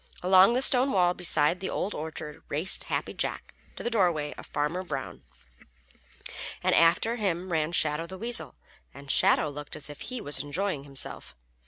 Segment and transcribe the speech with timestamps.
[0.23, 4.47] Along the stone wall beside the Old Orchard raced Happy Jack to the dooryard of
[4.47, 5.21] Farmer Brown,
[6.63, 8.55] and after him ran Shadow the Weasel,
[8.95, 11.35] and Shadow looked as if he was enjoying himself.